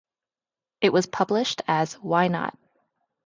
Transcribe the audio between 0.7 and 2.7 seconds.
It was published as Why Not?